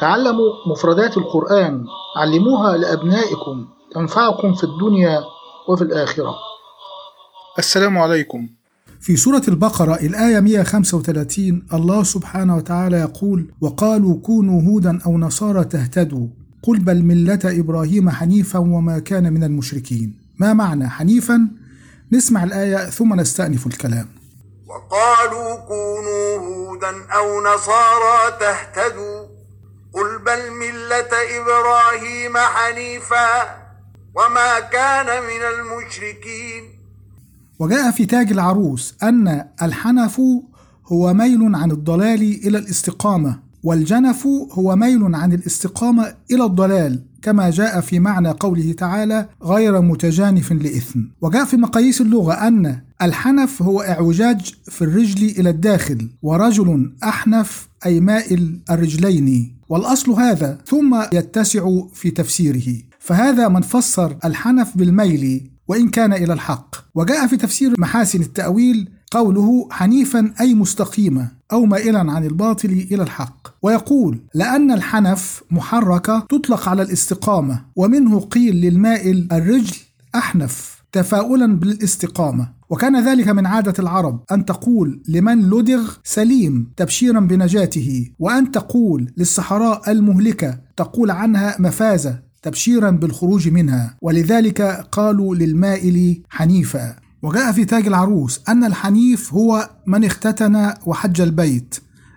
تعلموا 0.00 0.50
مفردات 0.66 1.16
القرآن 1.16 1.84
علموها 2.16 2.76
لأبنائكم 2.76 3.66
تنفعكم 3.94 4.54
في 4.54 4.64
الدنيا 4.64 5.20
وفي 5.68 5.82
الآخرة. 5.82 6.34
السلام 7.58 7.98
عليكم. 7.98 8.48
في 9.00 9.16
سورة 9.16 9.42
البقرة 9.48 9.94
الآية 9.94 10.40
135 10.40 11.66
الله 11.74 12.02
سبحانه 12.02 12.56
وتعالى 12.56 12.96
يقول 12.96 13.52
وقالوا 13.60 14.20
كونوا 14.20 14.62
هودا 14.62 14.98
أو 15.06 15.18
نصارى 15.18 15.64
تهتدوا 15.64 16.26
قل 16.62 16.78
بل 16.78 17.02
ملة 17.02 17.40
إبراهيم 17.44 18.10
حنيفا 18.10 18.58
وما 18.58 18.98
كان 18.98 19.32
من 19.32 19.44
المشركين. 19.44 20.18
ما 20.38 20.52
معنى 20.52 20.88
حنيفا؟ 20.88 21.48
نسمع 22.12 22.44
الآية 22.44 22.76
ثم 22.76 23.20
نستأنف 23.20 23.66
الكلام. 23.66 24.08
وقالوا 24.68 25.54
كونوا 25.68 26.38
هودا 26.38 26.88
أو 26.88 27.40
نصارى 27.40 28.38
تهتدوا 28.40 29.17
قل 29.92 30.18
بل 30.18 30.50
ملة 30.50 31.12
إبراهيم 31.40 32.36
حنيفا 32.36 33.28
وما 34.14 34.60
كان 34.60 35.06
من 35.22 35.42
المشركين. 35.54 36.78
وجاء 37.58 37.90
في 37.90 38.06
تاج 38.06 38.32
العروس 38.32 38.94
أن 39.02 39.48
الحنف 39.62 40.20
هو 40.86 41.14
ميل 41.14 41.54
عن 41.54 41.70
الضلال 41.70 42.22
إلى 42.46 42.58
الاستقامة 42.58 43.38
والجنف 43.64 44.26
هو 44.52 44.76
ميل 44.76 45.14
عن 45.14 45.32
الاستقامة 45.32 46.14
إلى 46.30 46.44
الضلال. 46.44 47.04
كما 47.22 47.50
جاء 47.50 47.80
في 47.80 47.98
معنى 47.98 48.30
قوله 48.30 48.72
تعالى 48.72 49.28
غير 49.42 49.80
متجانف 49.80 50.52
لإثم. 50.52 51.00
وجاء 51.20 51.44
في 51.44 51.56
مقاييس 51.56 52.00
اللغة 52.00 52.32
أن 52.32 52.80
الحنف 53.02 53.62
هو 53.62 53.80
إعوجاج 53.80 54.54
في 54.64 54.82
الرجل 54.82 55.24
إلى 55.40 55.50
الداخل 55.50 56.08
ورجل 56.22 56.92
أحنف 57.04 57.68
أي 57.86 58.00
مائل 58.00 58.60
الرجلين. 58.70 59.56
والأصل 59.68 60.12
هذا 60.12 60.58
ثم 60.66 61.02
يتسع 61.12 61.68
في 61.94 62.10
تفسيره. 62.10 62.74
فهذا 62.98 63.48
من 63.48 63.60
فسر 63.62 64.16
الحنف 64.24 64.76
بالميل 64.76 65.50
وإن 65.68 65.88
كان 65.88 66.12
إلى 66.12 66.32
الحق. 66.32 66.76
وجاء 66.94 67.26
في 67.26 67.36
تفسير 67.36 67.74
محاسن 67.78 68.20
التأويل 68.20 68.90
قوله 69.10 69.68
حنيفا 69.70 70.32
أي 70.40 70.54
مستقيمة 70.54 71.28
أو 71.52 71.64
مائلا 71.64 71.98
عن 72.12 72.24
الباطل 72.24 72.68
إلى 72.68 73.02
الحق. 73.02 73.48
ويقول 73.62 74.20
لأن 74.34 74.70
الحنف 74.70 75.42
محركة 75.50 76.26
تطلق 76.30 76.68
على 76.68 76.82
الاستقامة 76.82 77.64
ومنه 77.76 78.20
قيل 78.20 78.56
للمائل 78.56 79.28
الرجل 79.32 79.76
أحنف. 80.14 80.78
تفاؤلا 80.92 81.56
بالاستقامة. 81.56 82.58
وكان 82.70 83.04
ذلك 83.08 83.28
من 83.28 83.46
عادة 83.46 83.74
العرب 83.78 84.22
أن 84.32 84.44
تقول 84.44 85.02
لمن 85.08 85.50
لدغ 85.50 85.92
سليم 86.04 86.72
تبشيرا 86.76 87.20
بنجاته 87.20 88.10
وأن 88.18 88.50
تقول 88.50 89.12
للصحراء 89.16 89.90
المهلكة 89.90 90.58
تقول 90.76 91.10
عنها 91.10 91.56
مفازة. 91.58 92.27
تبشيرا 92.42 92.90
بالخروج 92.90 93.48
منها. 93.48 93.96
ولذلك 94.02 94.62
قالوا 94.92 95.34
للمائل 95.34 96.22
حنيفا. 96.30 96.96
وجاء 97.22 97.52
في 97.52 97.64
تاج 97.64 97.86
العروس 97.86 98.40
أن 98.48 98.64
الحنيف 98.64 99.34
هو 99.34 99.70
من 99.86 100.04
اختتن 100.04 100.72
وحج 100.86 101.20
البيت 101.20 101.74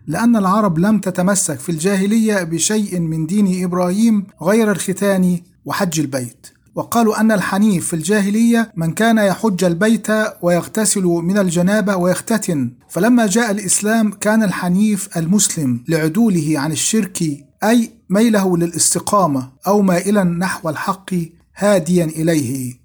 لأن 0.07 0.35
العرب 0.35 0.79
لم 0.79 0.99
تتمسك 0.99 1.59
في 1.59 1.69
الجاهلية 1.71 2.43
بشيء 2.43 2.99
من 2.99 3.25
دين 3.25 3.63
إبراهيم 3.63 4.25
غير 4.41 4.71
الختان 4.71 5.39
وحج 5.65 5.99
البيت. 5.99 6.47
وقالوا 6.75 7.19
أن 7.19 7.31
الحنيف 7.31 7.87
في 7.87 7.93
الجاهلية 7.93 8.71
من 8.75 8.91
كان 8.91 9.17
يحج 9.17 9.63
البيت 9.63 10.07
ويغتسل 10.41 11.03
من 11.03 11.37
الجنابة 11.37 11.95
ويختتن. 11.95 12.71
فلما 12.89 13.27
جاء 13.27 13.51
الإسلام 13.51 14.11
كان 14.11 14.43
الحنيف 14.43 15.17
المسلم 15.17 15.83
لعدوله 15.87 16.53
عن 16.59 16.71
الشرك 16.71 17.23
أي 17.63 17.91
ميله 18.09 18.57
للاستقامة 18.57 19.49
أو 19.67 19.81
مائلا 19.81 20.23
نحو 20.23 20.69
الحق 20.69 21.09
هاديا 21.55 22.05
إليه. 22.05 22.81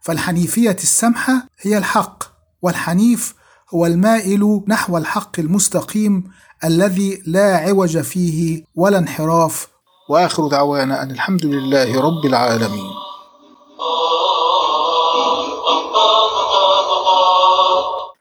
فالحنيفية 0.00 0.76
السمحة 0.82 1.46
هي 1.60 1.78
الحق 1.78 2.24
والحنيف 2.62 3.34
هو 3.74 3.86
المائل 3.86 4.62
نحو 4.68 4.98
الحق 4.98 5.40
المستقيم 5.40 6.30
الذي 6.64 7.22
لا 7.26 7.56
عوج 7.56 7.98
فيه 7.98 8.64
ولا 8.74 8.98
انحراف. 8.98 9.68
وآخر 10.10 10.48
دعوانا 10.48 11.02
أن 11.02 11.10
الحمد 11.10 11.46
لله 11.46 12.00
رب 12.00 12.26
العالمين. 12.26 13.09